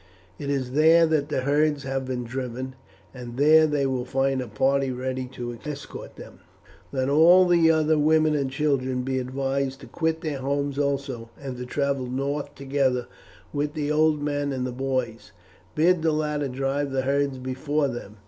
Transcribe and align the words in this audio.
It 0.39 0.49
is 0.49 0.71
there 0.71 1.05
that 1.05 1.29
the 1.29 1.41
herds 1.41 1.83
have 1.83 2.05
been 2.07 2.23
driven, 2.23 2.73
and 3.13 3.37
there 3.37 3.67
they 3.67 3.85
will 3.85 4.03
find 4.03 4.41
a 4.41 4.47
party 4.47 4.89
ready 4.91 5.25
to 5.33 5.59
escort 5.63 6.15
them. 6.15 6.39
Let 6.91 7.07
all 7.07 7.45
the 7.47 7.69
other 7.69 7.99
women 7.99 8.33
and 8.33 8.49
children 8.49 9.03
be 9.03 9.19
advised 9.19 9.79
to 9.81 9.85
quit 9.85 10.21
their 10.21 10.39
homes 10.39 10.79
also, 10.79 11.29
and 11.39 11.55
to 11.57 11.67
travel 11.67 12.07
north 12.07 12.55
together 12.55 13.05
with 13.53 13.75
the 13.75 13.91
old 13.91 14.23
men 14.23 14.51
and 14.51 14.65
boys. 14.75 15.33
Bid 15.75 16.01
the 16.01 16.11
latter 16.13 16.47
drive 16.47 16.89
the 16.89 17.03
herds 17.03 17.37
before 17.37 17.87
them. 17.87 18.17